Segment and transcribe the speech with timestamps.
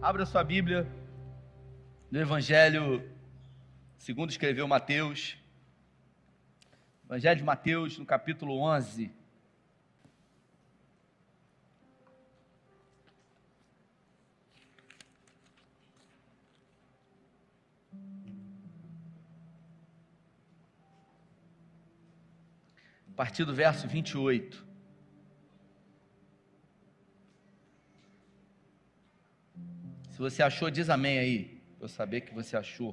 [0.00, 0.86] Abra sua Bíblia
[2.08, 3.02] no Evangelho
[3.98, 5.36] segundo escreveu Mateus.
[7.04, 9.10] Evangelho de Mateus, no capítulo 11.
[23.10, 24.67] A partir do verso 28.
[30.18, 32.92] Se você achou, diz amém aí, para eu saber que você achou.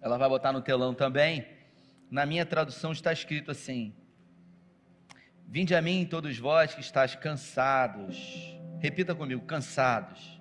[0.00, 1.44] Ela vai botar no telão também.
[2.08, 3.92] Na minha tradução está escrito assim:
[5.48, 8.56] Vinde a mim, todos vós que estáis cansados.
[8.78, 10.40] Repita comigo: cansados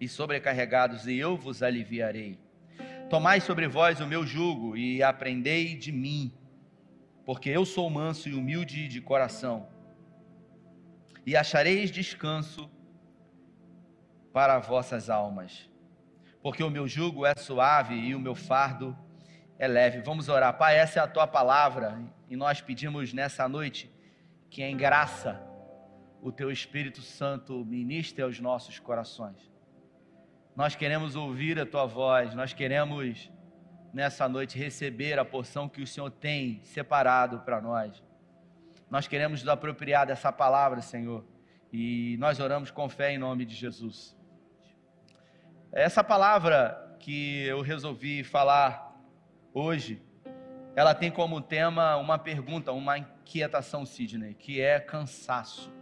[0.00, 2.38] e sobrecarregados, e eu vos aliviarei.
[3.10, 6.32] Tomai sobre vós o meu jugo e aprendei de mim,
[7.24, 9.74] porque eu sou manso e humilde de coração
[11.26, 12.70] e achareis descanso
[14.32, 15.68] para vossas almas,
[16.40, 18.96] porque o meu jugo é suave e o meu fardo
[19.58, 20.02] é leve.
[20.02, 20.78] Vamos orar, Pai.
[20.78, 23.90] Essa é a tua palavra e nós pedimos nessa noite
[24.48, 25.42] que em graça
[26.22, 29.50] o teu Espírito Santo ministre aos nossos corações.
[30.54, 33.30] Nós queremos ouvir a tua voz, nós queremos
[33.92, 38.02] nessa noite receber a porção que o Senhor tem separado para nós.
[38.88, 41.24] Nós queremos nos apropriar dessa palavra, Senhor,
[41.72, 44.16] e nós oramos com fé em nome de Jesus.
[45.72, 48.96] Essa palavra que eu resolvi falar
[49.52, 50.00] hoje,
[50.76, 55.72] ela tem como tema uma pergunta, uma inquietação, Sidney, que é cansaço.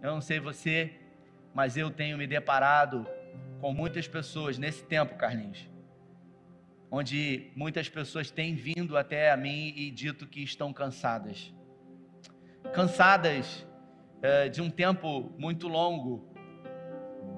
[0.00, 0.94] Eu não sei você,
[1.52, 3.04] mas eu tenho me deparado
[3.60, 5.68] com muitas pessoas nesse tempo, Carlinhos,
[6.88, 11.52] onde muitas pessoas têm vindo até a mim e dito que estão cansadas
[12.74, 13.66] cansadas
[14.22, 16.28] é, de um tempo muito longo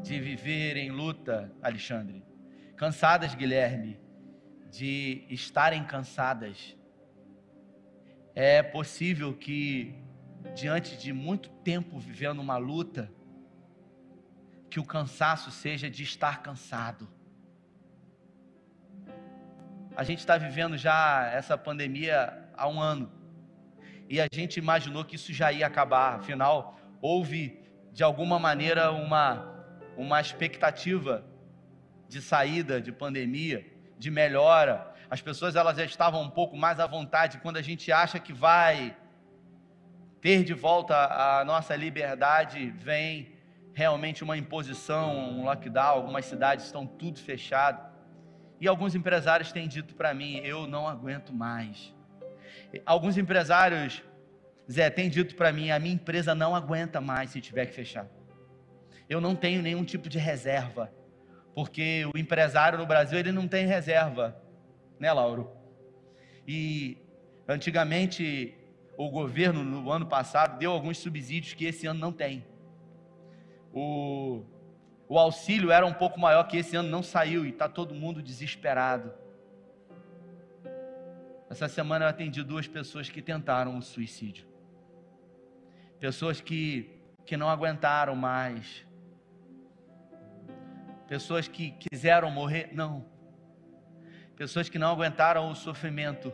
[0.03, 2.25] de viver em luta, Alexandre.
[2.77, 3.99] Cansadas, Guilherme,
[4.71, 6.77] de estarem cansadas.
[8.35, 9.95] É possível que,
[10.55, 13.11] diante de muito tempo vivendo uma luta,
[14.69, 17.09] que o cansaço seja de estar cansado.
[19.95, 23.22] A gente está vivendo já essa pandemia há um ano
[24.09, 26.17] e a gente imaginou que isso já ia acabar.
[26.17, 27.61] Afinal, houve
[27.93, 31.25] de alguma maneira uma, uma expectativa
[32.09, 33.67] de saída de pandemia,
[33.99, 34.93] de melhora.
[35.11, 38.33] As pessoas elas já estavam um pouco mais à vontade quando a gente acha que
[38.33, 38.97] vai
[40.21, 43.33] ter de volta a nossa liberdade, vem
[43.75, 47.91] realmente uma imposição, um lockdown, algumas cidades estão tudo fechado.
[48.61, 51.93] E alguns empresários têm dito para mim: eu não aguento mais.
[52.87, 54.03] Alguns empresários,
[54.71, 58.07] Zé, têm dito para mim: a minha empresa não aguenta mais se tiver que fechar.
[59.09, 60.93] Eu não tenho nenhum tipo de reserva,
[61.55, 64.41] porque o empresário no Brasil ele não tem reserva,
[64.99, 65.51] né, Lauro?
[66.49, 66.97] E
[67.47, 68.57] antigamente
[68.97, 72.45] o governo no ano passado deu alguns subsídios que esse ano não tem.
[73.73, 74.43] O,
[75.09, 78.23] o auxílio era um pouco maior que esse ano não saiu e está todo mundo
[78.23, 79.13] desesperado.
[81.53, 84.47] Essa semana eu atendi duas pessoas que tentaram o suicídio.
[86.01, 88.87] Pessoas que, que não aguentaram mais.
[91.07, 93.05] Pessoas que quiseram morrer, não.
[94.35, 96.33] Pessoas que não aguentaram o sofrimento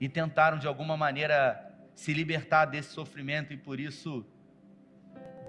[0.00, 4.26] e tentaram de alguma maneira se libertar desse sofrimento e por isso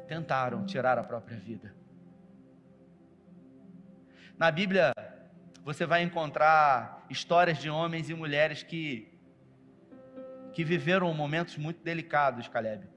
[0.09, 1.73] tentaram tirar a própria vida.
[4.37, 4.91] Na Bíblia,
[5.65, 9.11] você vai encontrar histórias de homens e mulheres que
[10.53, 12.87] que viveram momentos muito delicados, Caleb.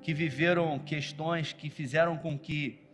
[0.00, 2.86] Que viveram questões que fizeram com que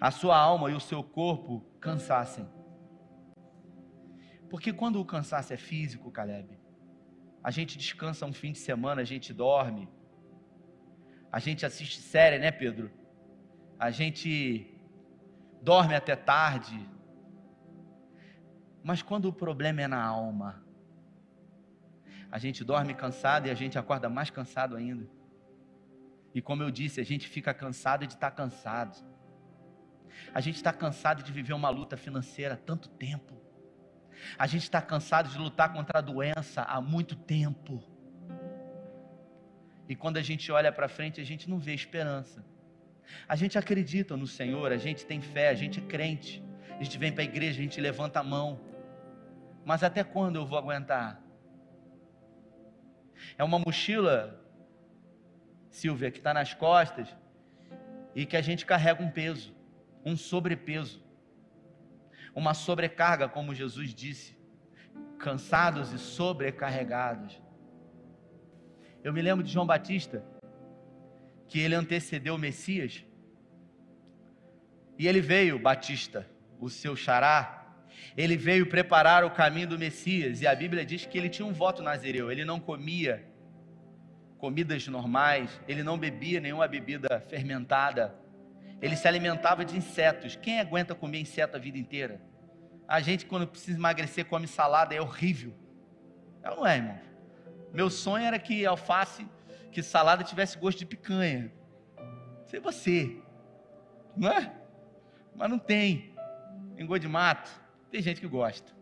[0.00, 2.48] a sua alma e o seu corpo cansassem.
[4.48, 6.48] Porque quando o cansaço é físico, Caleb,
[7.42, 9.86] a gente descansa um fim de semana, a gente dorme,
[11.30, 12.90] a gente assiste série, né, Pedro?
[13.78, 14.72] A gente
[15.60, 16.88] dorme até tarde,
[18.88, 20.64] mas quando o problema é na alma,
[22.32, 25.06] a gente dorme cansado e a gente acorda mais cansado ainda.
[26.34, 28.96] E como eu disse, a gente fica cansado de estar cansado.
[30.32, 33.38] A gente está cansado de viver uma luta financeira há tanto tempo.
[34.38, 37.84] A gente está cansado de lutar contra a doença há muito tempo.
[39.86, 42.42] E quando a gente olha para frente, a gente não vê esperança.
[43.28, 46.42] A gente acredita no Senhor, a gente tem fé, a gente é crente.
[46.80, 48.67] A gente vem para a igreja, a gente levanta a mão.
[49.68, 51.20] Mas até quando eu vou aguentar?
[53.36, 54.42] É uma mochila
[55.68, 57.14] Silvia, que está nas costas
[58.14, 59.54] e que a gente carrega um peso,
[60.06, 61.04] um sobrepeso,
[62.34, 64.38] uma sobrecarga, como Jesus disse,
[65.18, 67.38] cansados e sobrecarregados.
[69.04, 70.24] Eu me lembro de João Batista,
[71.46, 73.04] que ele antecedeu o Messias,
[74.98, 76.26] e ele veio, Batista,
[76.58, 77.57] o seu xará,
[78.16, 81.52] ele veio preparar o caminho do Messias, e a Bíblia diz que ele tinha um
[81.52, 83.24] voto nazireu, ele não comia
[84.38, 88.14] comidas normais, ele não bebia nenhuma bebida fermentada,
[88.80, 90.36] ele se alimentava de insetos.
[90.36, 92.20] Quem aguenta comer inseto a vida inteira?
[92.86, 95.52] A gente, quando precisa emagrecer, come salada, é horrível.
[96.42, 96.98] Não é, irmão?
[97.72, 99.26] Meu sonho era que alface,
[99.70, 101.52] que salada tivesse gosto de picanha.
[102.46, 103.20] Sei você,
[104.16, 104.52] não é?
[105.34, 106.14] Mas não tem.
[106.76, 107.50] Tem gosto de mato.
[107.90, 108.72] Tem gente que gosta.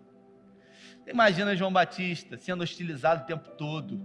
[1.07, 4.03] Imagina João Batista sendo hostilizado o tempo todo,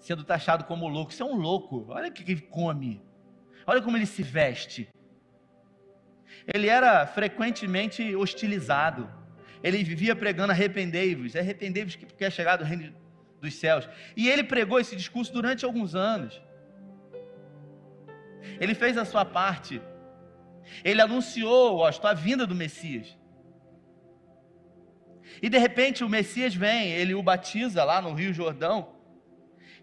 [0.00, 1.12] sendo taxado como louco.
[1.12, 1.86] Isso é um louco.
[1.88, 3.00] Olha o que ele come.
[3.66, 4.88] Olha como ele se veste.
[6.52, 9.08] Ele era frequentemente hostilizado.
[9.62, 12.94] Ele vivia pregando arrependei-vos, arrependei-vos que porque é chegado o reino
[13.40, 13.88] dos céus.
[14.16, 16.42] E ele pregou esse discurso durante alguns anos.
[18.60, 19.80] Ele fez a sua parte.
[20.82, 23.16] Ele anunciou a vinda do Messias.
[25.42, 28.94] E de repente o Messias vem, ele o batiza lá no Rio Jordão.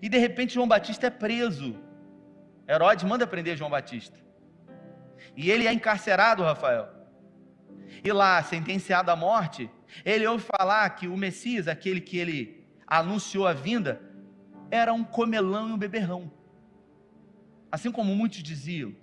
[0.01, 1.75] E de repente João Batista é preso.
[2.68, 4.18] Herodes manda prender João Batista.
[5.36, 6.89] E ele é encarcerado, Rafael.
[8.03, 9.69] E lá, sentenciado à morte,
[10.03, 14.01] ele ouve falar que o Messias, aquele que ele anunciou a vinda,
[14.69, 16.31] era um comelão e um beberrão.
[17.71, 18.95] Assim como muitos diziam.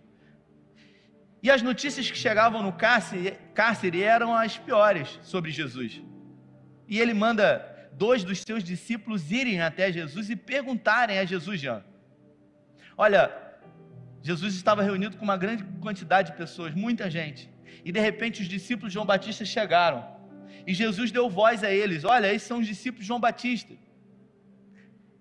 [1.42, 6.02] E as notícias que chegavam no cárcere, cárcere eram as piores sobre Jesus.
[6.88, 11.84] E ele manda dois dos seus discípulos irem até Jesus e perguntarem a Jesus, Jean.
[12.96, 13.30] Olha,
[14.22, 17.50] Jesus estava reunido com uma grande quantidade de pessoas, muita gente.
[17.84, 20.04] E de repente os discípulos de João Batista chegaram.
[20.66, 23.74] E Jesus deu voz a eles: Olha, esses são os discípulos de João Batista.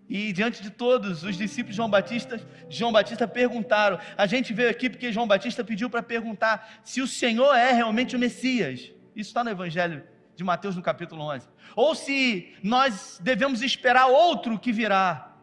[0.09, 4.69] E diante de todos os discípulos de João Batista, João Batista perguntaram: A gente veio
[4.69, 8.91] aqui porque João Batista pediu para perguntar se o Senhor é realmente o Messias.
[9.15, 10.03] Isso está no Evangelho
[10.37, 11.49] de Mateus, no capítulo 11.
[11.75, 15.35] Ou se nós devemos esperar outro que virá.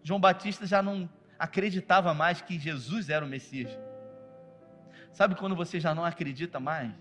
[0.00, 3.76] João Batista já não acreditava mais que Jesus era o Messias.
[5.12, 6.92] Sabe quando você já não acredita mais?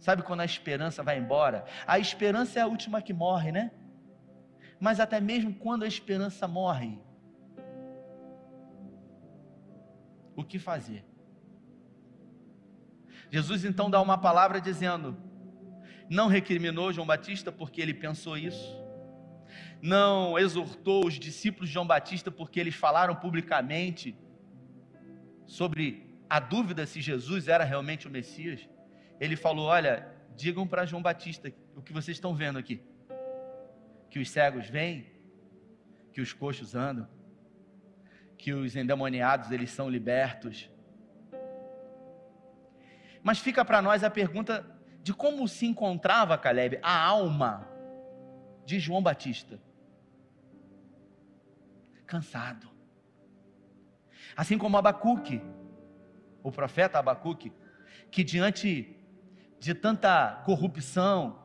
[0.00, 1.66] Sabe quando a esperança vai embora?
[1.86, 3.70] A esperança é a última que morre, né?
[4.80, 6.98] Mas até mesmo quando a esperança morre,
[10.34, 11.04] o que fazer?
[13.30, 15.27] Jesus então dá uma palavra dizendo:
[16.08, 18.88] não recriminou João Batista porque ele pensou isso
[19.80, 24.16] não exortou os discípulos de João Batista porque eles falaram publicamente
[25.46, 28.68] sobre a dúvida se Jesus era realmente o Messias.
[29.20, 30.06] Ele falou: Olha,
[30.36, 32.82] digam para João Batista o que vocês estão vendo aqui:
[34.10, 35.06] que os cegos vêm,
[36.12, 37.08] que os coxos andam,
[38.36, 40.68] que os endemoniados eles são libertos.
[43.22, 44.64] Mas fica para nós a pergunta
[45.08, 47.66] de como se encontrava Caleb, a alma
[48.66, 49.58] de João Batista
[52.06, 52.68] cansado.
[54.36, 55.40] Assim como Abacuque,
[56.42, 57.50] o profeta Abacuque,
[58.10, 58.98] que diante
[59.58, 61.38] de tanta corrupção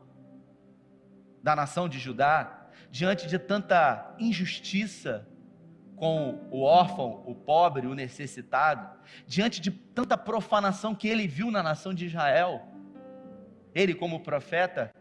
[1.42, 5.26] da nação de Judá, diante de tanta injustiça
[5.96, 8.94] com o órfão, o pobre, o necessitado,
[9.26, 12.73] diante de tanta profanação que ele viu na nação de Israel,
[13.74, 14.94] ele como profeta,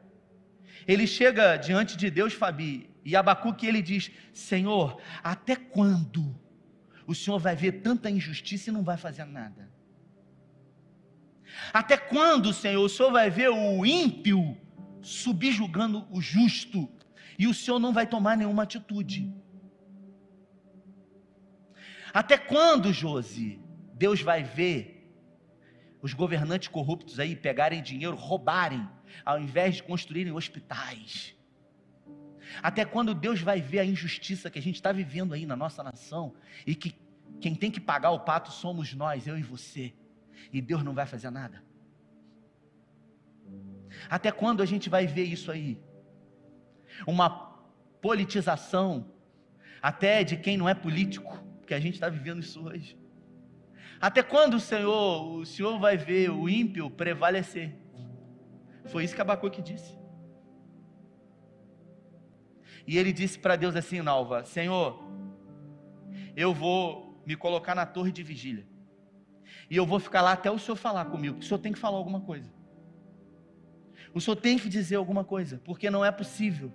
[0.88, 6.36] ele chega diante de Deus, Fabi, e Abacuque ele diz: Senhor, até quando
[7.06, 9.72] o Senhor vai ver tanta injustiça e não vai fazer nada?
[11.72, 14.58] Até quando, Senhor, o Senhor vai ver o ímpio
[15.02, 16.90] subjugando o justo
[17.38, 19.32] e o Senhor não vai tomar nenhuma atitude?
[22.14, 23.60] Até quando, Josi,
[23.94, 24.93] Deus vai ver
[26.04, 28.86] os governantes corruptos aí pegarem dinheiro, roubarem,
[29.24, 31.34] ao invés de construírem hospitais?
[32.62, 35.82] Até quando Deus vai ver a injustiça que a gente está vivendo aí na nossa
[35.82, 36.36] nação
[36.68, 36.94] e que
[37.40, 39.94] quem tem que pagar o pato somos nós, eu e você,
[40.52, 41.64] e Deus não vai fazer nada?
[44.10, 45.82] Até quando a gente vai ver isso aí?
[47.08, 47.30] Uma
[48.02, 49.10] politização,
[49.82, 52.98] até de quem não é político, porque a gente está vivendo isso hoje.
[54.04, 57.74] Até quando, Senhor, o Senhor vai ver o ímpio prevalecer?
[58.88, 59.98] Foi isso que Abacuque disse.
[62.86, 65.02] E ele disse para Deus assim, Nalva: Senhor,
[66.36, 68.68] eu vou me colocar na torre de vigília.
[69.70, 71.98] E eu vou ficar lá até o senhor falar comigo, o senhor tem que falar
[71.98, 72.52] alguma coisa.
[74.14, 76.74] O senhor tem que dizer alguma coisa, porque não é possível.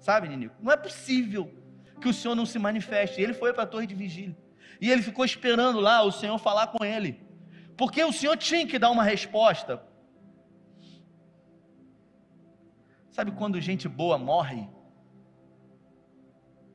[0.00, 0.56] Sabe, Ninico?
[0.58, 1.52] Não é possível
[2.00, 3.20] que o senhor não se manifeste.
[3.20, 4.41] Ele foi para a torre de vigília.
[4.80, 7.20] E ele ficou esperando lá o senhor falar com ele.
[7.76, 9.82] Porque o senhor tinha que dar uma resposta.
[13.10, 14.68] Sabe quando gente boa morre?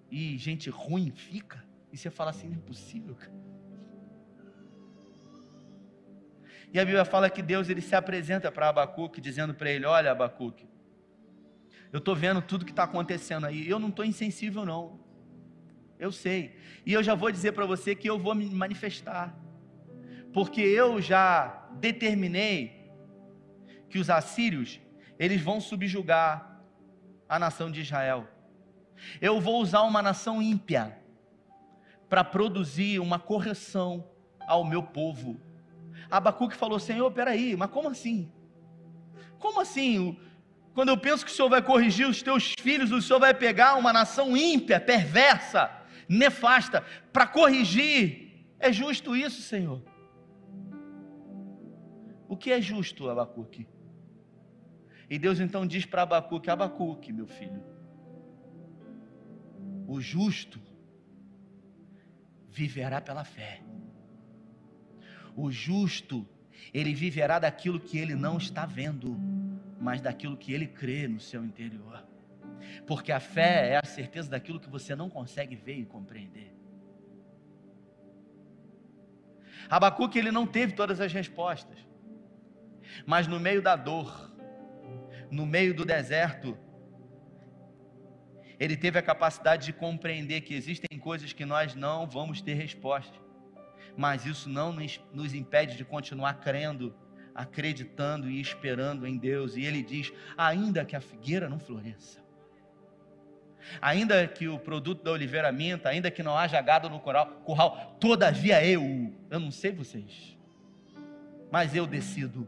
[0.10, 1.64] E gente ruim fica?
[1.92, 3.38] E você fala assim, não é possível, cara.
[6.74, 10.12] E a Bíblia fala que Deus ele se apresenta para Abacuque, dizendo para ele: Olha,
[10.12, 10.68] Abacuque,
[11.92, 13.68] eu estou vendo tudo que está acontecendo aí.
[13.68, 15.00] Eu não estou insensível, não.
[16.00, 16.56] Eu sei.
[16.86, 19.36] E eu já vou dizer para você que eu vou me manifestar.
[20.34, 22.92] Porque eu já determinei
[23.90, 24.80] que os assírios,
[25.18, 26.62] eles vão subjugar
[27.28, 28.28] a nação de Israel.
[29.22, 30.98] Eu vou usar uma nação ímpia
[32.10, 34.08] para produzir uma correção
[34.48, 35.40] ao meu povo.
[36.10, 38.32] Abacuque falou: Senhor, peraí, mas como assim?
[39.40, 40.20] Como assim?
[40.74, 43.76] Quando eu penso que o Senhor vai corrigir os teus filhos, o Senhor vai pegar
[43.76, 45.72] uma nação ímpia, perversa,
[46.08, 48.46] nefasta, para corrigir.
[48.60, 49.82] É justo isso, Senhor?
[52.28, 53.68] O que é justo, Abacuque?
[55.10, 57.64] E Deus então diz para Abacuque: Abacuque, meu filho,
[59.88, 60.60] o justo
[62.50, 63.62] viverá pela fé.
[65.36, 66.28] O justo,
[66.74, 69.16] ele viverá daquilo que ele não está vendo,
[69.80, 72.04] mas daquilo que ele crê no seu interior.
[72.86, 76.54] Porque a fé é a certeza daquilo que você não consegue ver e compreender.
[79.70, 81.78] Abacuque ele não teve todas as respostas,
[83.06, 84.32] mas no meio da dor,
[85.30, 86.58] no meio do deserto,
[88.60, 93.28] ele teve a capacidade de compreender que existem coisas que nós não vamos ter resposta
[93.98, 94.72] mas isso não
[95.12, 96.96] nos impede de continuar crendo,
[97.34, 99.58] acreditando e esperando em Deus.
[99.58, 102.24] E ele diz: ainda que a figueira não floresça,
[103.82, 107.98] ainda que o produto da oliveira minta, ainda que não haja gado no curral, curral,
[108.00, 110.38] todavia eu, eu não sei vocês,
[111.52, 112.48] mas eu decido,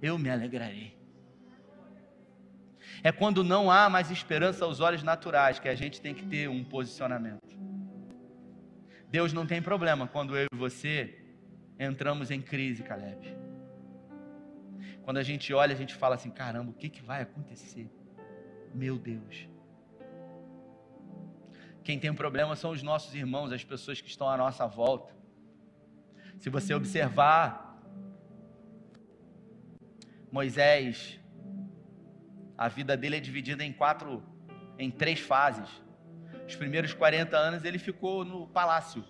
[0.00, 0.98] eu me alegrarei.
[3.02, 6.48] É quando não há mais esperança aos olhos naturais que a gente tem que ter
[6.48, 7.58] um posicionamento.
[9.08, 11.18] Deus não tem problema quando eu e você
[11.78, 13.36] entramos em crise, Caleb.
[15.02, 17.90] Quando a gente olha, a gente fala assim: caramba, o que, que vai acontecer?
[18.72, 19.49] Meu Deus.
[21.82, 25.14] Quem tem problema são os nossos irmãos, as pessoas que estão à nossa volta.
[26.38, 27.78] Se você observar,
[30.30, 31.18] Moisés,
[32.56, 34.22] a vida dele é dividida em quatro,
[34.78, 35.68] em três fases.
[36.46, 39.04] Os primeiros 40 anos ele ficou no palácio,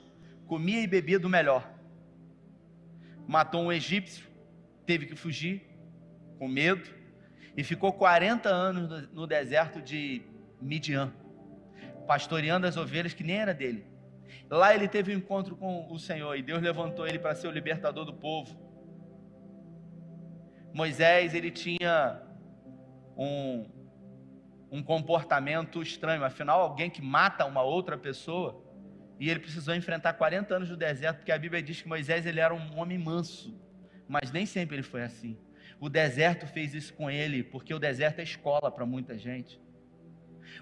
[0.47, 1.69] comia e bebia do melhor.
[3.27, 4.27] Matou um egípcio,
[4.87, 5.63] teve que fugir
[6.39, 6.89] com medo
[7.57, 10.23] e ficou 40 anos no deserto de
[10.61, 11.13] Midian,
[12.11, 13.87] pastoreando as ovelhas que nem era dele.
[14.51, 17.53] Lá ele teve um encontro com o Senhor e Deus levantou ele para ser o
[17.53, 18.59] libertador do povo.
[20.75, 22.21] Moisés, ele tinha
[23.17, 23.65] um,
[24.73, 26.25] um comportamento estranho.
[26.25, 28.61] Afinal, alguém que mata uma outra pessoa,
[29.21, 32.41] e ele precisou enfrentar 40 anos no deserto, porque a Bíblia diz que Moisés ele
[32.41, 33.57] era um homem manso,
[34.09, 35.39] mas nem sempre ele foi assim.
[35.79, 39.61] O deserto fez isso com ele, porque o deserto é escola para muita gente.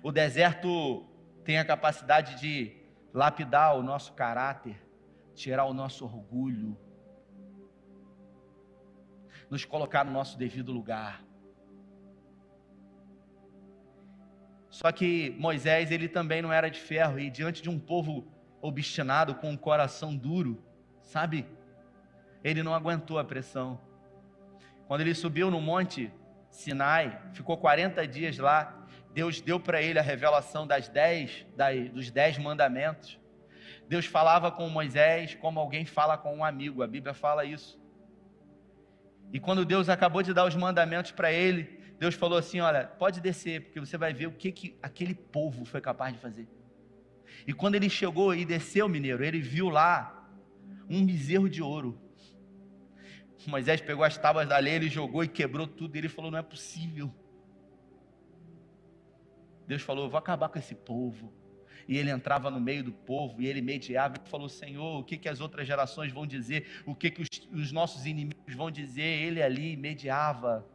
[0.02, 1.09] O deserto
[1.49, 2.76] tem a capacidade de
[3.11, 4.76] lapidar o nosso caráter,
[5.35, 6.76] tirar o nosso orgulho,
[9.49, 11.25] nos colocar no nosso devido lugar.
[14.69, 19.35] Só que Moisés, ele também não era de ferro, e diante de um povo obstinado,
[19.37, 20.62] com um coração duro,
[21.02, 21.47] sabe?
[22.45, 23.81] Ele não aguentou a pressão.
[24.87, 26.12] Quando ele subiu no monte
[26.50, 28.77] Sinai, ficou 40 dias lá,
[29.19, 33.19] Deus deu para ele a revelação das dez, das, dos dez mandamentos.
[33.89, 37.77] Deus falava com Moisés como alguém fala com um amigo, a Bíblia fala isso.
[39.33, 43.21] E quando Deus acabou de dar os mandamentos para ele, Deus falou assim: Olha, pode
[43.21, 46.47] descer, porque você vai ver o que, que aquele povo foi capaz de fazer.
[47.45, 50.31] E quando ele chegou e desceu, mineiro, ele viu lá
[50.89, 52.01] um bezerro de ouro.
[53.49, 55.97] Moisés pegou as tábuas da lei, ele jogou e quebrou tudo.
[55.97, 57.13] E ele falou: Não é possível.
[59.69, 61.31] Deus falou: Eu vou acabar com esse povo.
[61.87, 65.19] E ele entrava no meio do povo e ele mediava e falou: Senhor, o que,
[65.19, 66.83] que as outras gerações vão dizer?
[66.87, 69.03] O que, que os, os nossos inimigos vão dizer?
[69.03, 70.67] Ele ali mediava.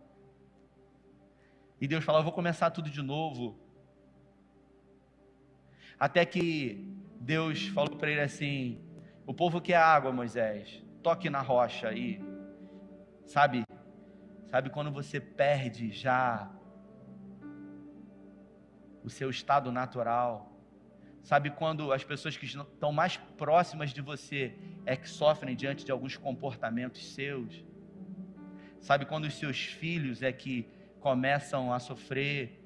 [1.82, 3.60] E Deus falou: Eu vou começar tudo de novo.
[6.00, 6.88] Até que
[7.20, 8.80] Deus falou para ele assim:
[9.26, 10.84] O povo quer água, Moisés.
[11.02, 12.22] Toque na rocha aí.
[13.26, 13.64] Sabe?
[14.52, 16.52] Sabe quando você perde já
[19.03, 20.51] o seu estado natural?
[21.24, 24.55] Sabe quando as pessoas que estão mais próximas de você
[24.86, 27.63] é que sofrem diante de alguns comportamentos seus?
[28.81, 30.67] Sabe quando os seus filhos é que
[31.00, 32.60] começam a sofrer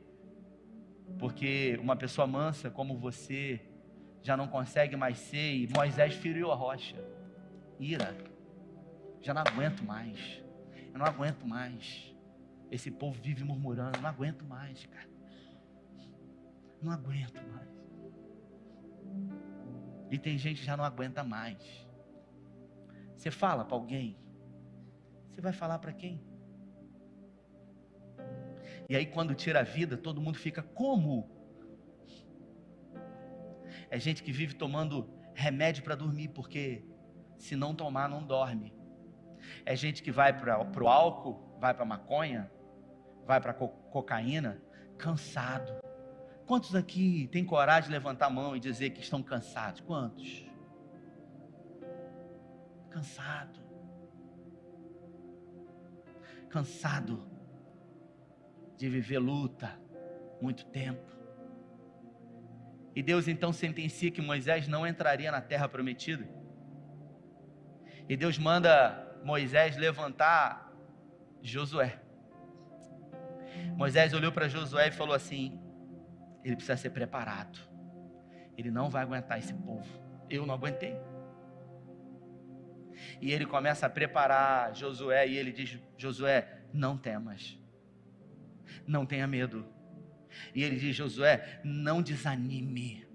[1.19, 3.61] porque uma pessoa mansa como você
[4.21, 6.97] já não consegue mais ser e Moisés feriu a rocha.
[7.79, 8.17] Ira.
[9.21, 10.41] Já não aguento mais.
[10.91, 12.13] Eu não aguento mais.
[12.71, 15.16] Esse povo vive murmurando, eu não aguento mais, cara.
[16.81, 17.67] Não aguento mais.
[20.09, 21.87] E tem gente que já não aguenta mais.
[23.15, 24.17] Você fala para alguém,
[25.29, 26.23] você vai falar para quem?
[28.89, 31.29] E aí, quando tira a vida, todo mundo fica como?
[33.89, 36.85] É gente que vive tomando remédio para dormir, porque
[37.37, 38.73] se não tomar, não dorme.
[39.65, 42.51] É gente que vai para o álcool, vai para maconha,
[43.25, 44.61] vai para co cocaína,
[44.97, 45.77] cansado.
[46.47, 49.81] Quantos aqui têm coragem de levantar a mão e dizer que estão cansados?
[49.81, 50.49] Quantos?
[52.89, 53.59] Cansado.
[56.49, 57.29] Cansado
[58.77, 59.77] de viver luta
[60.41, 61.11] muito tempo.
[62.95, 66.25] E Deus então sentencia que Moisés não entraria na terra prometida.
[68.07, 70.73] E Deus manda Moisés levantar
[71.41, 72.01] Josué.
[73.75, 75.66] Moisés olhou para Josué e falou assim:
[76.43, 77.59] ele precisa ser preparado.
[78.57, 79.87] Ele não vai aguentar esse povo.
[80.29, 80.95] Eu não aguentei.
[83.21, 87.57] E ele começa a preparar Josué e ele diz: Josué, não temas.
[88.85, 89.65] Não tenha medo.
[90.53, 93.05] E ele diz: Josué, não desanime.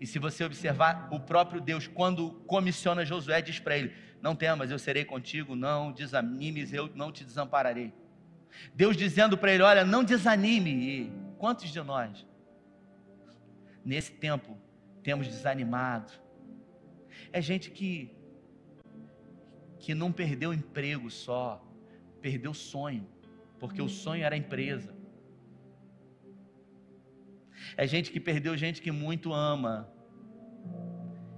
[0.00, 4.70] E se você observar, o próprio Deus, quando comissiona Josué, diz para ele: Não temas,
[4.70, 7.92] eu serei contigo, não desanimes, eu não te desampararei.
[8.74, 11.12] Deus dizendo para ele: Olha, não desanime.
[11.44, 12.26] Quantos de nós,
[13.84, 14.56] nesse tempo,
[15.02, 16.10] temos desanimado?
[17.30, 18.16] É gente que,
[19.78, 21.62] que não perdeu emprego só,
[22.22, 23.06] perdeu sonho,
[23.60, 24.94] porque o sonho era a empresa.
[27.76, 29.92] É gente que perdeu gente que muito ama.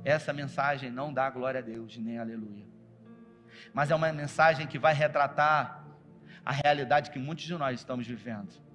[0.05, 2.69] Essa mensagem não dá glória a Deus, nem aleluia.
[3.75, 5.85] Mas é uma mensagem que vai retratar
[6.45, 8.66] a realidade que muitos de nós estamos vivendo.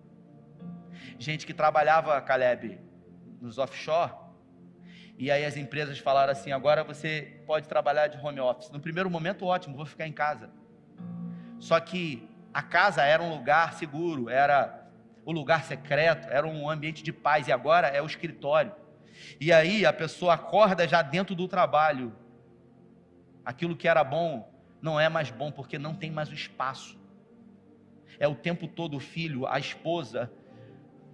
[1.18, 2.80] Gente que trabalhava, Caleb,
[3.40, 4.12] nos offshore,
[5.18, 8.70] e aí as empresas falaram assim: agora você pode trabalhar de home office.
[8.72, 10.50] No primeiro momento, ótimo, vou ficar em casa.
[11.60, 14.88] Só que a casa era um lugar seguro, era
[15.24, 18.74] o lugar secreto, era um ambiente de paz, e agora é o escritório.
[19.40, 22.16] E aí a pessoa acorda já dentro do trabalho.
[23.46, 27.00] Aquilo que era bom não é mais bom porque não tem mais o espaço
[28.22, 30.32] é o tempo todo o filho, a esposa,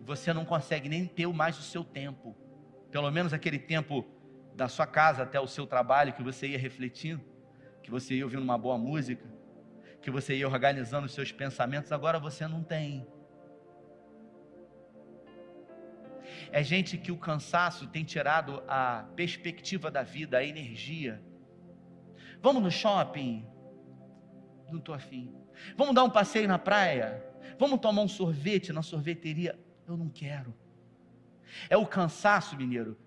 [0.08, 2.34] você não consegue nem ter mais o seu tempo.
[2.89, 4.06] Pelo menos aquele tempo
[4.56, 7.22] da sua casa até o seu trabalho que você ia refletindo,
[7.84, 9.28] que você ia ouvindo uma boa música,
[10.02, 13.06] que você ia organizando os seus pensamentos, agora você não tem.
[16.54, 21.22] É gente que o cansaço tem tirado a perspectiva da vida, a energia.
[22.41, 23.46] Vamos no shopping?
[24.72, 25.36] Não estou afim.
[25.76, 27.22] Vamos dar um passeio na praia?
[27.60, 29.67] Vamos tomar um sorvete na sorveteria?
[29.88, 30.54] Eu não quero.
[31.69, 32.97] É o cansaço, mineiro,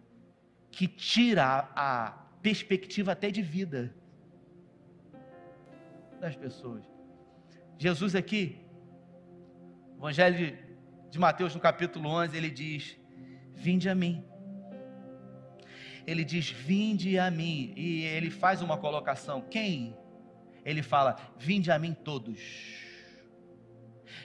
[0.70, 3.94] que tira a perspectiva até de vida
[6.18, 6.84] das pessoas.
[7.78, 8.58] Jesus aqui,
[9.98, 10.56] Evangelho
[11.10, 12.96] de Mateus, no capítulo 11, ele diz:
[13.52, 14.24] Vinde a mim.
[16.06, 17.74] Ele diz: Vinde a mim.
[17.76, 19.94] E ele faz uma colocação: Quem
[20.64, 22.40] ele fala: Vinde a mim todos.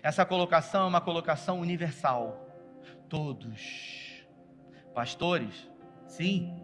[0.01, 2.44] Essa colocação é uma colocação universal.
[3.09, 4.25] Todos.
[4.93, 5.69] Pastores?
[6.07, 6.61] Sim.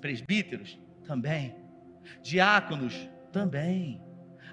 [0.00, 0.78] Presbíteros?
[1.04, 1.56] Também.
[2.22, 3.08] Diáconos?
[3.32, 4.02] Também.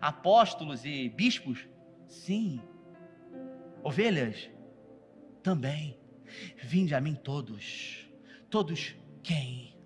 [0.02, 1.68] Apóstolos e bispos?
[2.08, 2.62] Sim.
[3.84, 4.50] Ovelhas?
[5.42, 6.00] Também.
[6.64, 8.10] Vinde a mim todos.
[8.50, 9.78] Todos quem?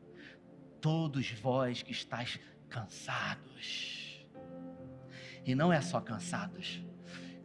[0.79, 3.97] Todos vós que estáis cansados
[5.47, 6.83] e não é só cansados,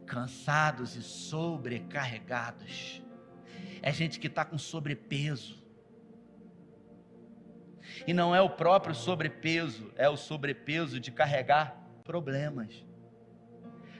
[0.05, 3.01] cansados e sobrecarregados.
[3.81, 5.61] É gente que está com sobrepeso.
[8.07, 12.83] E não é o próprio sobrepeso, é o sobrepeso de carregar problemas.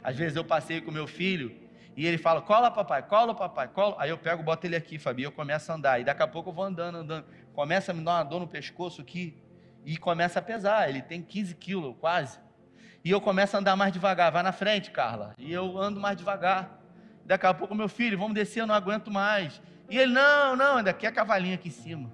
[0.04, 1.56] Às vezes eu passei com meu filho
[1.96, 3.96] e ele fala: cola, papai, cola, papai, cola.
[4.00, 6.00] Aí eu pego, boto ele aqui, Fabi, eu começo a andar.
[6.00, 7.26] E daqui a pouco eu vou andando, andando.
[7.54, 9.42] começa a me dar uma dor no pescoço aqui
[9.86, 10.90] e começa a pesar.
[10.90, 12.40] Ele tem 15 quilos quase.
[13.04, 14.32] E eu começo a andar mais devagar.
[14.32, 15.34] Vai na frente, Carla.
[15.38, 16.83] E eu ando mais devagar.
[17.26, 19.62] Daqui a pouco, meu filho, vamos descer, eu não aguento mais.
[19.90, 22.12] E ele, não, não, ainda quer cavalinho aqui em cima.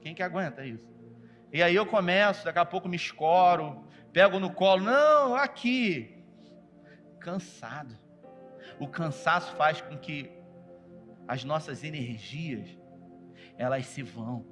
[0.00, 0.92] Quem que aguenta isso?
[1.52, 6.24] E aí eu começo, daqui a pouco me escoro, pego no colo, não, aqui.
[7.20, 7.96] Cansado.
[8.78, 10.30] O cansaço faz com que
[11.28, 12.68] as nossas energias
[13.56, 14.44] elas se vão.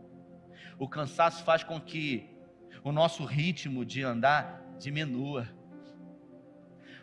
[0.79, 2.31] O cansaço faz com que
[2.85, 5.49] o nosso ritmo de andar diminua.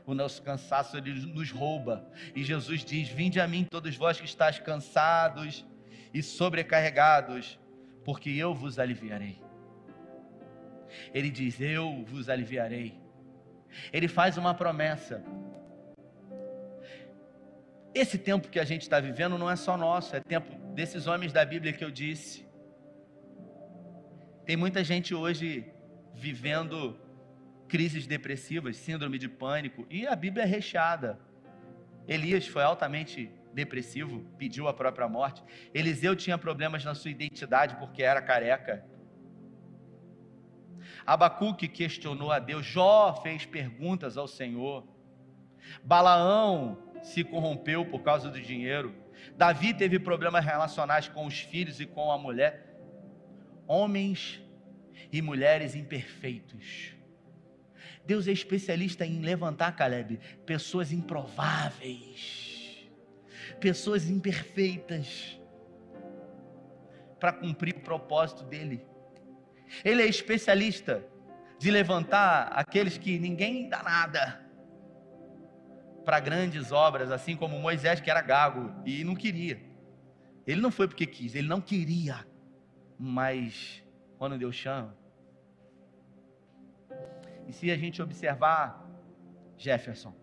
[0.07, 2.09] O nosso cansaço ele nos rouba.
[2.33, 5.65] E Jesus diz: Vinde a mim, todos vós que estáis cansados
[6.13, 7.59] e sobrecarregados,
[8.05, 9.37] porque eu vos aliviarei.
[11.13, 12.97] Ele diz: Eu vos aliviarei.
[13.91, 15.21] Ele faz uma promessa.
[17.93, 21.33] Esse tempo que a gente está vivendo não é só nosso, é tempo desses homens
[21.33, 22.47] da Bíblia que eu disse.
[24.45, 25.69] Tem muita gente hoje
[26.15, 26.97] vivendo
[27.67, 31.19] crises depressivas, síndrome de pânico, e a Bíblia é recheada.
[32.07, 35.43] Elias foi altamente depressivo, pediu a própria morte.
[35.73, 38.85] Eliseu tinha problemas na sua identidade porque era careca.
[41.05, 44.87] Abacuque questionou a Deus, Jó fez perguntas ao Senhor.
[45.83, 48.93] Balaão se corrompeu por causa do dinheiro.
[49.35, 52.77] Davi teve problemas relacionais com os filhos e com a mulher.
[53.65, 54.41] Homens
[55.11, 56.96] e mulheres imperfeitos.
[58.07, 62.89] Deus é especialista em levantar, Caleb, pessoas improváveis,
[63.59, 65.37] pessoas imperfeitas,
[67.19, 68.85] para cumprir o propósito dele.
[69.83, 71.03] Ele é especialista
[71.59, 74.41] de levantar aqueles que ninguém dá nada
[76.05, 79.59] para grandes obras, assim como Moisés, que era gago e não queria.
[80.45, 82.25] Ele não foi porque quis, ele não queria.
[82.97, 83.83] Mas
[84.17, 84.95] quando Deus chama.
[87.47, 88.85] E se a gente observar,
[89.57, 90.13] Jefferson,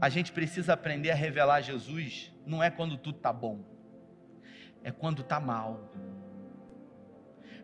[0.00, 3.64] a gente precisa aprender a revelar Jesus, não é quando tudo está bom,
[4.82, 5.90] é quando está mal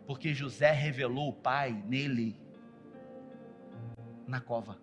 [0.05, 2.39] porque José revelou o Pai nele,
[4.27, 4.77] na cova.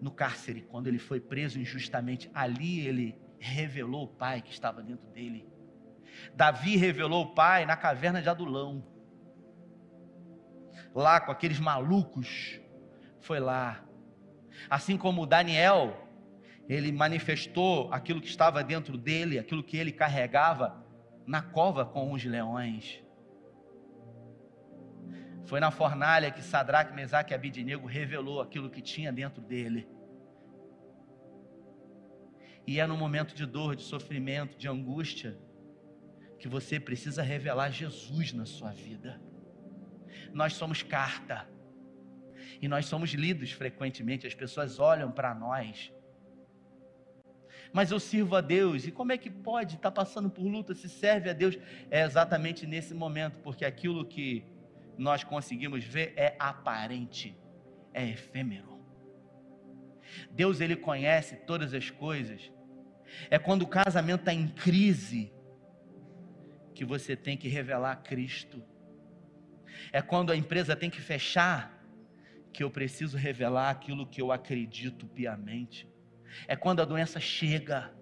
[0.00, 5.08] No cárcere, quando ele foi preso injustamente, ali ele revelou o Pai que estava dentro
[5.10, 5.48] dele.
[6.34, 8.84] Davi revelou o Pai na caverna de Adulão.
[10.94, 12.60] Lá com aqueles malucos,
[13.20, 13.84] foi lá.
[14.68, 16.08] Assim como Daniel,
[16.68, 20.84] ele manifestou aquilo que estava dentro dele, aquilo que ele carregava
[21.26, 23.02] na cova com os leões.
[25.44, 29.88] Foi na fornalha que Sadraque, Mesaque e Abidinego revelou aquilo que tinha dentro dele.
[32.66, 35.36] E é no momento de dor, de sofrimento, de angústia,
[36.38, 39.20] que você precisa revelar Jesus na sua vida.
[40.32, 41.48] Nós somos carta.
[42.60, 45.92] E nós somos lidos frequentemente, as pessoas olham para nós
[47.72, 48.86] mas eu sirvo a Deus.
[48.86, 51.58] E como é que pode estar tá passando por luta se serve a Deus?
[51.90, 54.44] É exatamente nesse momento, porque aquilo que
[54.98, 57.36] nós conseguimos ver é aparente,
[57.94, 58.78] é efêmero.
[60.30, 62.52] Deus ele conhece todas as coisas.
[63.30, 65.32] É quando o casamento está em crise
[66.74, 68.62] que você tem que revelar Cristo.
[69.92, 71.82] É quando a empresa tem que fechar
[72.52, 75.88] que eu preciso revelar aquilo que eu acredito piamente.
[76.46, 77.92] É quando a doença chega,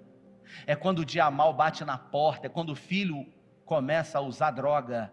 [0.66, 3.26] é quando o dia mal bate na porta, é quando o filho
[3.64, 5.12] começa a usar droga,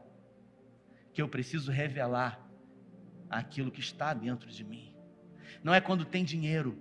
[1.13, 2.39] que eu preciso revelar
[3.29, 4.95] aquilo que está dentro de mim.
[5.63, 6.79] Não é quando tem dinheiro,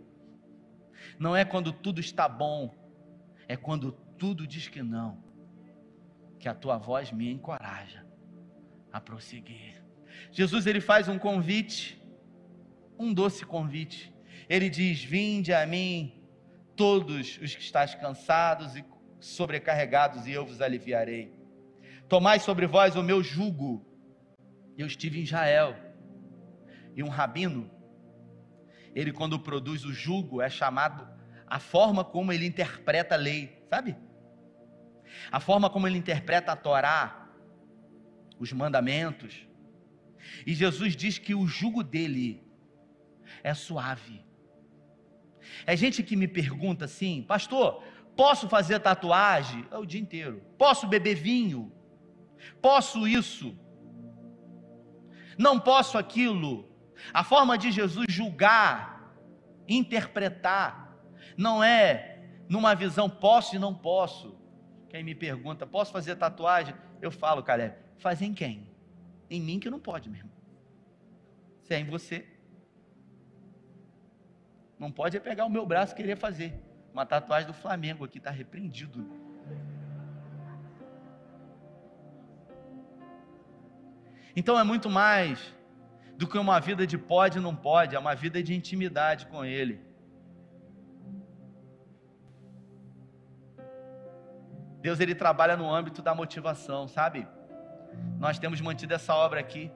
[1.18, 2.74] não é quando tudo está bom,
[3.48, 5.22] é quando tudo diz que não,
[6.38, 8.05] que a tua voz me encoraja
[8.96, 9.82] a prosseguir.
[10.32, 12.02] Jesus ele faz um convite,
[12.98, 14.12] um doce convite.
[14.48, 16.24] Ele diz: Vinde a mim,
[16.74, 18.84] todos os que estáis cansados e
[19.20, 21.34] sobrecarregados, e eu vos aliviarei.
[22.08, 23.84] Tomai sobre vós o meu jugo.
[24.78, 25.74] Eu estive em Israel,
[26.94, 27.70] e um rabino,
[28.94, 31.06] ele quando produz o jugo, é chamado
[31.46, 33.96] a forma como ele interpreta a lei, sabe?
[35.30, 37.25] A forma como ele interpreta a Torá,
[38.38, 39.46] os mandamentos.
[40.46, 42.42] E Jesus diz que o jugo dele
[43.42, 44.24] é suave.
[45.64, 47.82] É gente que me pergunta assim, pastor,
[48.16, 49.66] posso fazer tatuagem?
[49.70, 50.42] É o dia inteiro.
[50.58, 51.72] Posso beber vinho?
[52.60, 53.56] Posso isso?
[55.38, 56.68] Não posso aquilo.
[57.12, 59.14] A forma de Jesus julgar,
[59.68, 60.96] interpretar,
[61.36, 62.16] não é
[62.48, 64.36] numa visão posso e não posso.
[64.88, 66.74] Quem me pergunta, posso fazer tatuagem?
[67.02, 68.66] Eu falo, Caleb, faz em quem?
[69.28, 70.30] Em mim que não pode mesmo.
[71.62, 72.26] Se é em você.
[74.78, 76.54] Não pode é pegar o meu braço e querer fazer.
[76.92, 79.06] Uma tatuagem do Flamengo aqui, está repreendido.
[84.34, 85.54] Então é muito mais
[86.16, 89.44] do que uma vida de pode e não pode, é uma vida de intimidade com
[89.44, 89.80] Ele.
[94.80, 97.26] Deus ele trabalha no âmbito da motivação, sabe?
[98.18, 99.70] Nós temos mantido essa obra aqui.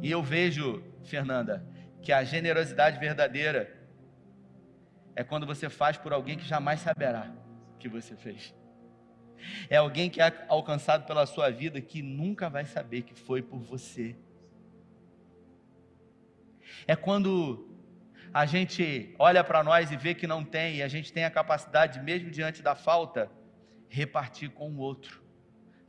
[0.00, 1.64] E eu vejo, Fernanda,
[2.00, 3.76] que a generosidade verdadeira
[5.14, 7.30] é quando você faz por alguém que jamais saberá
[7.78, 8.54] que você fez.
[9.68, 13.58] É alguém que é alcançado pela sua vida que nunca vai saber que foi por
[13.60, 14.16] você.
[16.86, 17.68] É quando
[18.32, 21.30] a gente olha para nós e vê que não tem, e a gente tem a
[21.30, 23.30] capacidade, mesmo diante da falta,
[23.88, 25.21] repartir com o outro.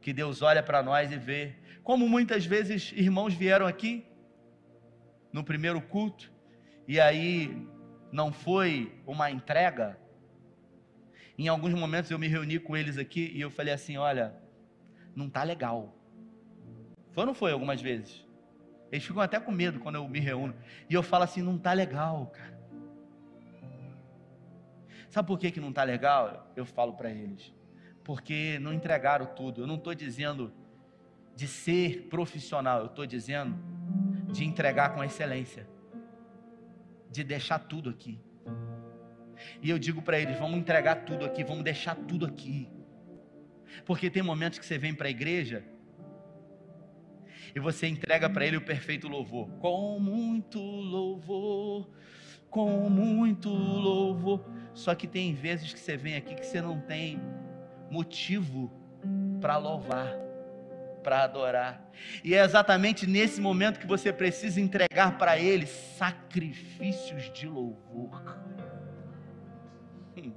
[0.03, 1.55] Que Deus olha para nós e vê.
[1.81, 4.05] Como muitas vezes irmãos vieram aqui
[5.31, 6.29] no primeiro culto,
[6.85, 7.65] e aí
[8.11, 9.97] não foi uma entrega.
[11.37, 14.35] Em alguns momentos eu me reuni com eles aqui e eu falei assim: olha,
[15.15, 15.97] não tá legal.
[17.13, 18.25] Foi ou não foi algumas vezes?
[18.91, 20.53] Eles ficam até com medo quando eu me reúno.
[20.89, 22.59] E eu falo assim: não tá legal, cara.
[25.09, 26.51] Sabe por que, que não está legal?
[26.57, 27.53] Eu falo para eles.
[28.03, 29.61] Porque não entregaram tudo.
[29.61, 30.53] Eu não estou dizendo
[31.35, 33.57] de ser profissional, eu estou dizendo
[34.31, 35.67] de entregar com excelência,
[37.09, 38.19] de deixar tudo aqui.
[39.61, 42.69] E eu digo para eles: vamos entregar tudo aqui, vamos deixar tudo aqui.
[43.85, 45.63] Porque tem momentos que você vem para a igreja
[47.55, 49.47] e você entrega para Ele o perfeito louvor.
[49.59, 51.89] Com muito louvor,
[52.49, 54.43] com muito louvor.
[54.73, 57.19] Só que tem vezes que você vem aqui que você não tem
[57.93, 58.71] motivo
[59.39, 60.15] para louvar,
[61.03, 61.91] para adorar.
[62.23, 68.19] E é exatamente nesse momento que você precisa entregar para Ele sacrifícios de louvor.
[70.17, 70.33] Hum.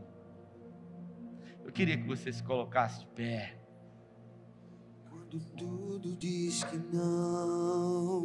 [1.64, 3.57] Eu queria que você se colocasse de pé.
[5.09, 8.23] Quando tudo diz que não,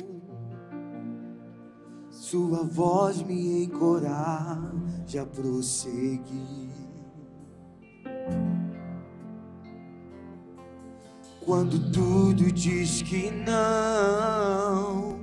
[2.09, 6.80] Sua voz me encoraja a prosseguir.
[11.43, 15.19] Quando tudo diz que não,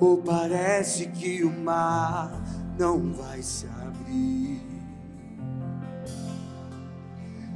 [0.00, 2.42] ou parece que o mar
[2.78, 4.62] não vai se abrir.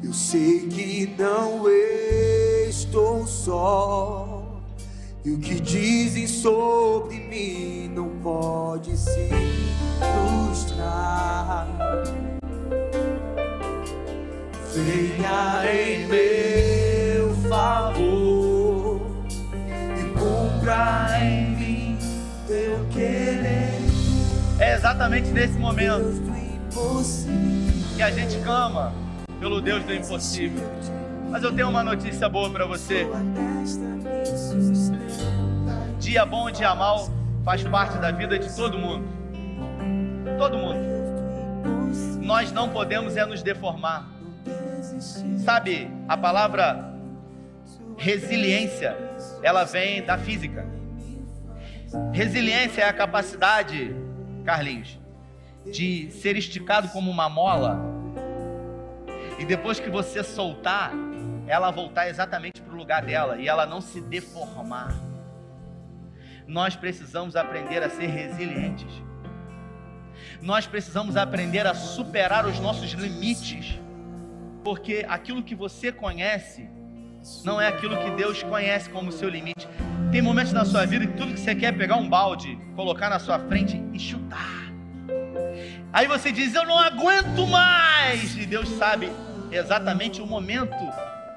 [0.03, 1.67] Eu sei que não
[2.69, 4.61] estou só.
[5.25, 9.29] E o que dizem sobre mim não pode se
[9.99, 11.69] frustrar.
[14.75, 16.72] Venha em meu
[17.53, 19.03] favor
[19.99, 21.99] e cumpra em mim
[22.47, 23.79] teu querer.
[24.59, 26.23] É exatamente nesse momento
[27.95, 28.95] que a gente clama
[29.39, 30.67] pelo Deus do impossível.
[31.29, 33.07] Mas eu tenho uma notícia boa para você.
[36.01, 37.11] Dia bom e dia mal
[37.45, 39.05] faz parte da vida de todo mundo.
[40.39, 40.79] Todo mundo.
[42.23, 44.09] Nós não podemos é nos deformar.
[45.45, 46.92] Sabe, a palavra
[47.97, 48.97] resiliência,
[49.43, 50.67] ela vem da física.
[52.13, 53.95] Resiliência é a capacidade,
[54.45, 54.99] Carlinhos,
[55.71, 57.81] de ser esticado como uma mola
[59.39, 60.93] e depois que você soltar,
[61.47, 64.95] ela voltar exatamente para o lugar dela e ela não se deformar.
[66.47, 69.03] Nós precisamos aprender a ser resilientes.
[70.41, 73.81] Nós precisamos aprender a superar os nossos limites.
[74.63, 76.69] Porque aquilo que você conhece
[77.45, 79.69] não é aquilo que Deus conhece como seu limite.
[80.11, 83.09] Tem momentos na sua vida que tudo que você quer é pegar um balde, colocar
[83.09, 84.73] na sua frente e chutar.
[85.93, 88.37] Aí você diz: Eu não aguento mais.
[88.37, 89.11] E Deus sabe
[89.51, 90.77] exatamente o momento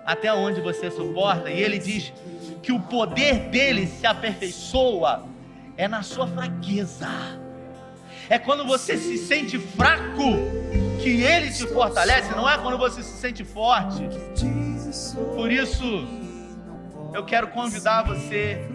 [0.06, 1.50] até onde você suporta.
[1.50, 2.12] E ele diz
[2.62, 5.26] que o poder dele se aperfeiçoa
[5.78, 7.08] é na sua fraqueza.
[8.30, 10.24] É quando você se sente fraco
[11.02, 14.02] que ele te fortalece, não é quando você se sente forte.
[15.36, 16.08] Por isso,
[17.14, 18.68] eu quero convidar você,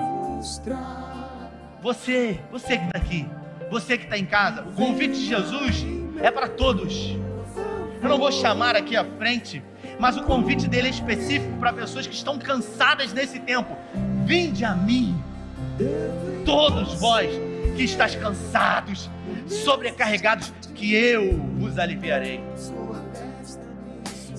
[1.83, 3.29] você, você que está aqui,
[3.71, 5.85] você que está em casa, o convite de Jesus
[6.23, 7.17] é para todos.
[8.03, 9.63] Eu não vou chamar aqui à frente,
[9.99, 13.77] mas o convite dele é específico para pessoas que estão cansadas nesse tempo.
[14.25, 15.21] Vinde a mim,
[16.45, 17.31] todos vós
[17.77, 19.11] que estáis cansados,
[19.51, 22.43] sobrecarregados, que eu vos aliviarei.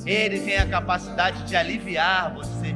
[0.06, 2.76] Ele tem a capacidade de aliviar você,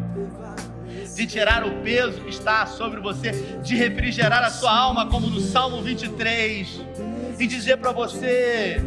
[1.15, 3.31] de tirar o peso que está sobre você,
[3.63, 6.81] de refrigerar a sua alma, como no Salmo 23,
[7.39, 8.79] e dizer para você: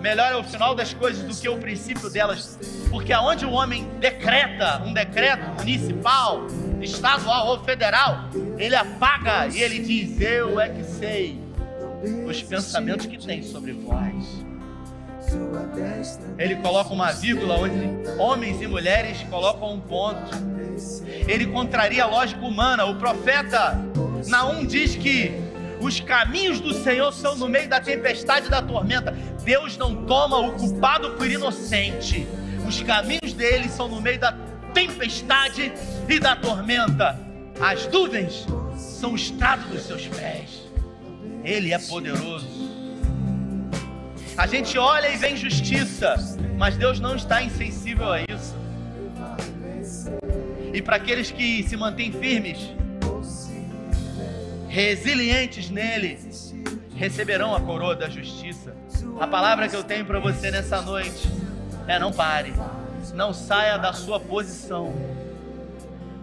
[0.00, 3.86] melhor é o final das coisas do que o princípio delas, porque aonde o homem
[4.00, 6.46] decreta um decreto municipal,
[6.80, 11.47] estadual ou federal, ele apaga e ele diz: Eu é que sei
[12.26, 14.44] os pensamentos que tem sobre vós.
[16.38, 20.30] Ele coloca uma vírgula onde homens e mulheres colocam um ponto.
[21.26, 22.84] Ele contraria a lógica humana.
[22.86, 23.78] O profeta
[24.26, 25.32] Naum diz que
[25.80, 29.12] os caminhos do Senhor são no meio da tempestade e da tormenta.
[29.44, 32.26] Deus não toma o culpado por inocente.
[32.66, 34.32] Os caminhos dele são no meio da
[34.72, 35.72] tempestade
[36.08, 37.18] e da tormenta.
[37.60, 40.68] As nuvens são o estado dos seus pés.
[41.48, 42.46] Ele é poderoso.
[44.36, 46.14] A gente olha e vê justiça,
[46.58, 48.54] mas Deus não está insensível a isso.
[50.74, 52.58] E para aqueles que se mantêm firmes,
[54.68, 56.18] resilientes nele,
[56.94, 58.76] receberão a coroa da justiça.
[59.18, 61.26] A palavra que eu tenho para você nessa noite
[61.86, 62.52] é: não pare,
[63.14, 64.94] não saia da sua posição,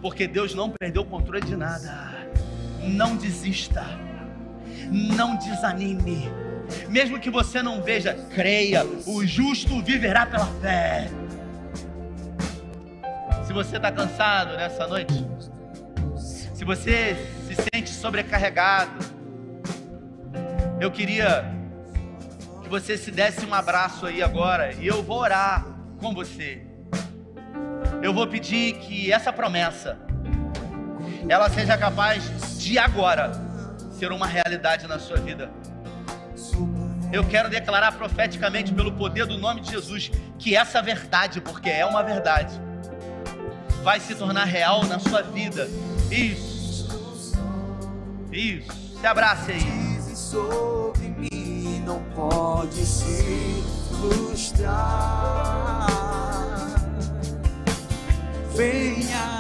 [0.04, 2.14] porque Deus não perdeu o controle de nada.
[2.84, 3.84] Não desista,
[4.92, 6.30] não desanime
[6.90, 11.10] mesmo que você não veja, creia, o justo viverá pela fé.
[13.46, 15.26] Se você está cansado nessa noite,
[16.18, 17.16] se você
[17.48, 19.06] se sente sobrecarregado,
[20.80, 21.46] eu queria
[22.64, 25.66] que você se desse um abraço aí agora e eu vou orar
[26.00, 26.62] com você.
[28.02, 29.98] Eu vou pedir que essa promessa
[31.30, 33.45] ela seja capaz de agora
[33.98, 35.50] ser uma realidade na sua vida.
[37.12, 41.86] Eu quero declarar profeticamente, pelo poder do nome de Jesus, que essa verdade, porque é
[41.86, 42.60] uma verdade,
[43.84, 45.70] vai se tornar real na sua vida.
[46.12, 46.90] Isso.
[48.32, 48.72] Isso.
[49.00, 50.02] Se abrace aí.
[50.16, 53.64] sobre mim não pode se
[54.02, 55.86] frustrar.
[58.56, 59.35] Venha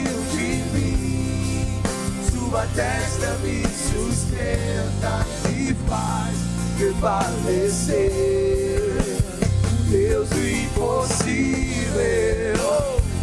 [0.00, 1.82] de mim.
[2.30, 6.36] Sua testa me sustenta e faz
[6.76, 8.00] prevalecer.
[9.90, 11.92] Deus do impossível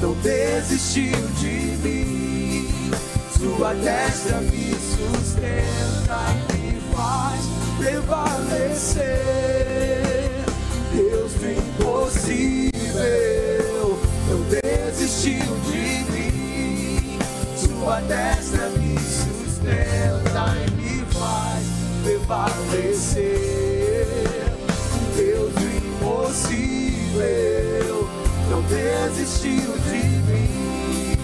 [0.01, 2.67] não desistiu de mim.
[3.38, 6.19] Sua testa me sustenta
[6.55, 7.41] e faz
[7.77, 9.10] prevalecer.
[10.93, 12.69] Deus do impossível
[14.99, 16.29] desistiu de mim.
[17.80, 21.63] Sua destra me sustenta e me faz
[22.04, 23.26] prevalecer.
[25.15, 27.15] Deus do impossível
[28.50, 31.15] não desistiu de mim.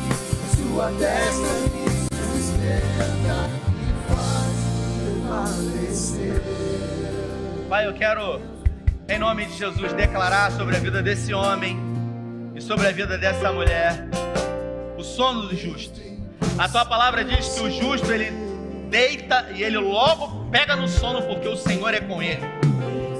[0.55, 1.89] Sua destra me
[2.23, 3.49] sustenta
[3.81, 4.55] e faz
[5.03, 6.39] prevalecer.
[7.67, 8.39] Pai, eu quero,
[9.09, 11.77] em nome de Jesus, declarar sobre a vida desse homem
[12.55, 14.07] e sobre a vida dessa mulher
[14.97, 16.14] o sono do justo.
[16.57, 18.31] A tua palavra diz que o justo ele
[18.89, 22.41] deita e ele logo pega no sono porque o Senhor é com ele.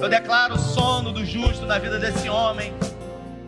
[0.02, 2.74] Eu declaro o sono do justo na vida desse homem,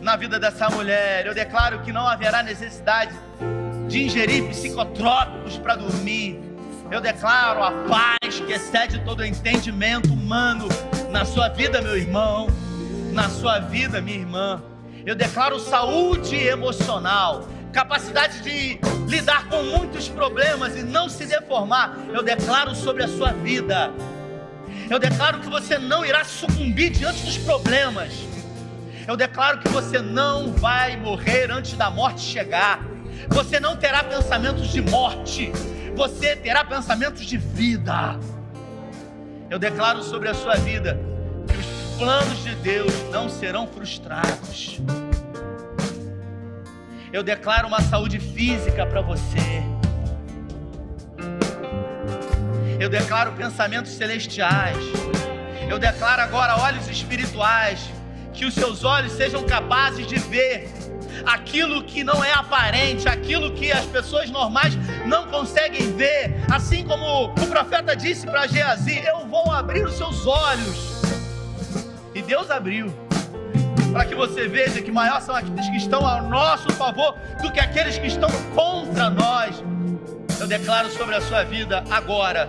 [0.00, 1.26] na vida dessa mulher.
[1.26, 3.14] Eu declaro que não haverá necessidade
[3.88, 6.40] de ingerir psicotrópicos para dormir.
[6.90, 10.68] Eu declaro a paz que excede todo entendimento humano
[11.10, 12.48] na sua vida, meu irmão,
[13.12, 14.62] na sua vida, minha irmã.
[15.04, 17.46] Eu declaro saúde emocional,
[17.78, 21.96] capacidade de lidar com muitos problemas e não se deformar.
[22.12, 23.92] Eu declaro sobre a sua vida.
[24.90, 28.12] Eu declaro que você não irá sucumbir diante dos problemas.
[29.06, 32.80] Eu declaro que você não vai morrer antes da morte chegar.
[33.28, 35.52] Você não terá pensamentos de morte.
[35.94, 38.18] Você terá pensamentos de vida.
[39.48, 40.98] Eu declaro sobre a sua vida
[41.98, 44.80] planos de Deus não serão frustrados.
[47.10, 49.62] Eu declaro uma saúde física para você.
[52.78, 54.76] Eu declaro pensamentos celestiais.
[55.68, 57.90] Eu declaro agora olhos espirituais.
[58.34, 60.70] Que os seus olhos sejam capazes de ver
[61.26, 66.44] aquilo que não é aparente, aquilo que as pessoas normais não conseguem ver.
[66.52, 71.00] Assim como o profeta disse para Geazi: Eu vou abrir os seus olhos
[72.14, 73.07] e Deus abriu.
[73.98, 77.58] Para que você veja que maior são aqueles que estão ao nosso favor do que
[77.58, 79.60] aqueles que estão contra nós.
[80.38, 82.48] Eu declaro sobre a sua vida agora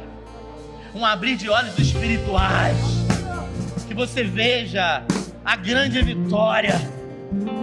[0.93, 2.77] um abrir de olhos espirituais,
[3.87, 5.01] que você veja
[5.43, 6.79] a grande vitória.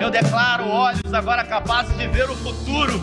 [0.01, 3.01] Eu declaro olhos agora capazes de ver o futuro,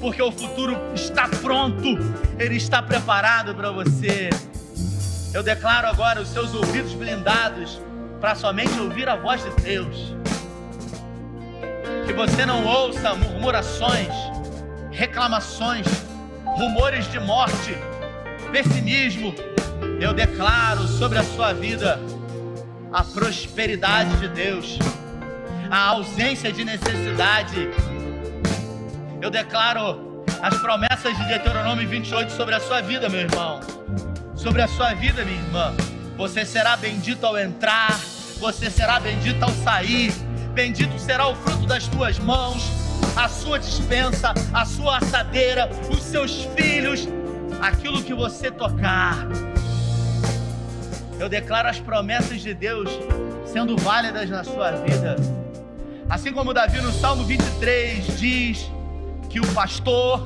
[0.00, 1.98] porque o futuro está pronto,
[2.38, 4.30] ele está preparado para você.
[5.34, 7.80] Eu declaro agora os seus ouvidos blindados
[8.22, 10.14] para somente ouvir a voz de Deus.
[12.06, 14.14] Que você não ouça murmurações,
[14.92, 15.84] reclamações,
[16.44, 17.76] rumores de morte,
[18.52, 19.34] pessimismo.
[20.00, 21.98] Eu declaro sobre a sua vida
[22.92, 24.78] a prosperidade de Deus,
[25.68, 27.70] a ausência de necessidade.
[29.20, 33.58] Eu declaro as promessas de Deuteronômio 28 sobre a sua vida, meu irmão,
[34.36, 35.74] sobre a sua vida, minha irmã.
[36.16, 37.98] Você será bendito ao entrar,
[38.42, 40.12] você será bendito ao sair.
[40.52, 42.68] Bendito será o fruto das tuas mãos,
[43.16, 47.08] a sua dispensa, a sua assadeira, os seus filhos,
[47.60, 49.28] aquilo que você tocar.
[51.20, 52.90] Eu declaro as promessas de Deus
[53.46, 55.16] sendo válidas na sua vida.
[56.10, 58.70] Assim como Davi no Salmo 23 diz
[59.30, 60.20] que o pastor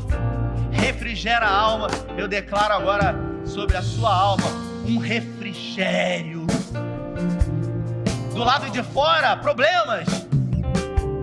[0.72, 3.14] refrigera a alma, eu declaro agora
[3.44, 4.46] sobre a sua alma
[4.86, 6.46] um refrigério.
[8.36, 10.06] Do lado de fora, problemas,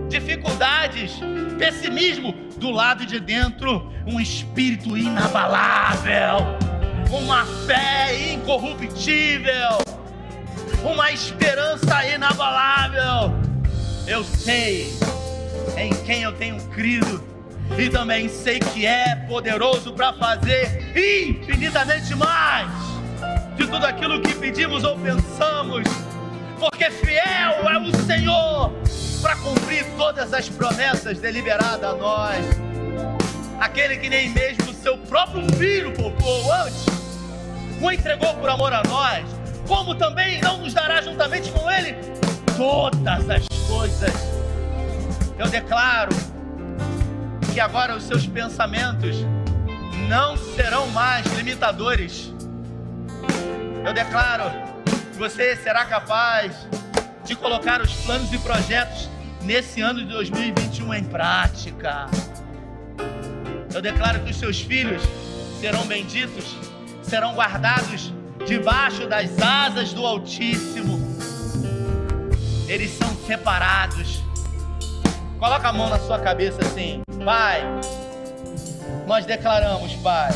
[0.08, 1.12] dificuldades,
[1.56, 2.34] pessimismo.
[2.56, 6.38] Do lado de dentro, um espírito inabalável,
[7.12, 9.78] uma fé incorruptível,
[10.82, 13.32] uma esperança inabalável.
[14.08, 14.92] Eu sei
[15.76, 17.22] em quem eu tenho crido
[17.78, 22.68] e também sei que é poderoso para fazer infinitamente mais
[23.56, 25.84] de tudo aquilo que pedimos ou pensamos,
[26.70, 28.72] porque fiel é o Senhor
[29.20, 32.44] para cumprir todas as promessas deliberadas a nós.
[33.60, 36.86] Aquele que nem mesmo o seu próprio filho poupou antes,
[37.82, 39.26] o entregou por amor a nós,
[39.68, 41.96] como também não nos dará juntamente com ele
[42.56, 44.14] todas as coisas.
[45.38, 46.16] Eu declaro
[47.52, 49.16] que agora os seus pensamentos
[50.08, 52.32] não serão mais limitadores.
[53.84, 54.63] Eu declaro
[55.14, 56.68] você será capaz
[57.24, 59.08] de colocar os planos e projetos
[59.42, 62.06] nesse ano de 2021 em prática.
[63.72, 65.02] Eu declaro que os seus filhos
[65.60, 66.56] serão benditos,
[67.02, 68.12] serão guardados
[68.46, 70.98] debaixo das asas do Altíssimo.
[72.68, 74.22] Eles são separados.
[75.38, 77.62] Coloca a mão na sua cabeça assim, Pai.
[79.06, 80.30] Nós declaramos, Pai,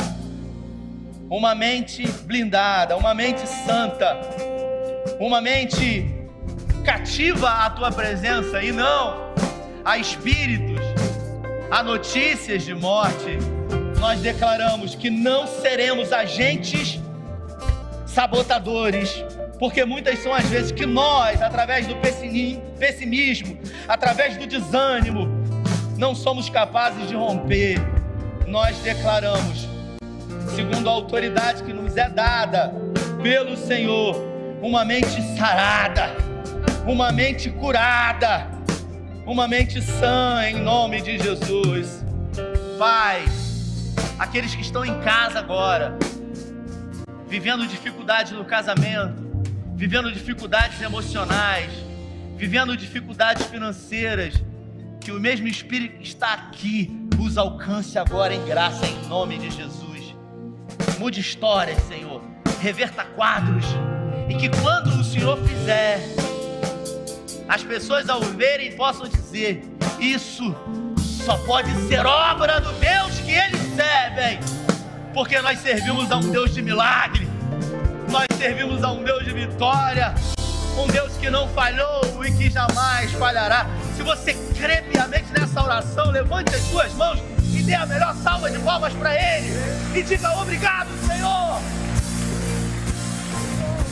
[1.29, 4.17] uma mente blindada, uma mente santa,
[5.19, 6.07] uma mente
[6.85, 9.29] cativa a tua presença e não
[9.83, 10.79] a espíritos,
[11.69, 13.37] a notícias de morte.
[13.99, 17.01] Nós declaramos que não seremos agentes
[18.05, 19.23] sabotadores,
[19.59, 21.95] porque muitas são as vezes que nós, através do
[22.77, 23.57] pessimismo,
[23.87, 25.27] através do desânimo,
[25.97, 27.77] não somos capazes de romper.
[28.47, 29.67] Nós declaramos,
[30.55, 32.73] segundo a autoridade que nos é dada
[33.21, 34.28] pelo Senhor,
[34.61, 36.29] uma mente sarada
[36.91, 38.47] uma mente curada,
[39.25, 42.03] uma mente sã em nome de Jesus.
[42.79, 43.25] Pai,
[44.17, 45.97] aqueles que estão em casa agora,
[47.27, 49.21] vivendo dificuldades no casamento,
[49.75, 51.71] vivendo dificuldades emocionais,
[52.35, 54.33] vivendo dificuldades financeiras,
[54.99, 59.51] que o mesmo Espírito que está aqui os alcance agora em graça em nome de
[59.51, 60.15] Jesus.
[60.97, 62.23] Mude histórias, Senhor,
[62.61, 63.65] reverta quadros,
[64.29, 65.99] e que quando o Senhor fizer,
[67.47, 69.63] as pessoas ao verem possam dizer:
[69.99, 70.55] Isso
[71.25, 74.39] só pode ser obra do Deus que eles servem,
[75.13, 77.27] porque nós servimos a um Deus de milagre,
[78.11, 80.13] nós servimos a um Deus de vitória,
[80.77, 83.67] um Deus que não falhou e que jamais falhará.
[83.97, 87.19] Se você crê piamente nessa oração, levante as suas mãos
[87.51, 89.49] e dê a melhor salva de palmas para Ele
[89.95, 91.88] e diga obrigado, Senhor.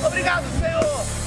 [0.05, 1.26] Obrigado, Senhor.